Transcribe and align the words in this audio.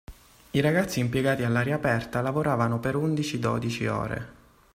I 0.49 0.59
ragazzi 0.61 0.99
impiegati 0.99 1.43
all’aria 1.43 1.75
aperta 1.75 2.21
lavoravano 2.21 2.79
per 2.79 2.95
undici-dodici 2.95 3.85
ore. 3.85 4.29